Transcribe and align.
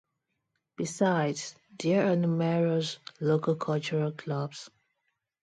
Besides, 0.77 1.53
there 1.77 2.11
are 2.11 2.15
numerous 2.15 2.97
local 3.19 3.55
cultural 3.55 4.11
clubs. 4.11 4.71